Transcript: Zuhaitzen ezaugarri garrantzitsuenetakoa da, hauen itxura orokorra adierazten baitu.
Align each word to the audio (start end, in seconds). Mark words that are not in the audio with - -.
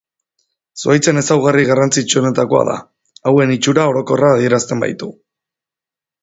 Zuhaitzen 0.83 1.19
ezaugarri 1.21 1.65
garrantzitsuenetakoa 1.71 2.61
da, 2.71 2.79
hauen 3.33 3.53
itxura 3.57 3.85
orokorra 3.93 4.33
adierazten 4.39 4.83
baitu. 4.87 5.13